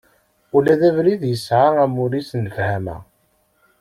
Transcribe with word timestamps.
Ula 0.55 0.73
d 0.79 0.81
abrid, 0.89 1.21
yesɛa 1.31 1.69
amur-is 1.85 2.29
n 2.35 2.39
lefhama. 2.45 2.97